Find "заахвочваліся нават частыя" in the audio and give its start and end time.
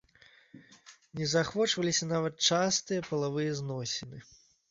1.33-3.05